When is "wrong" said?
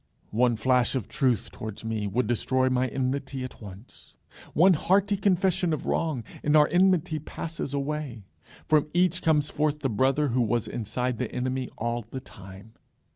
5.85-6.23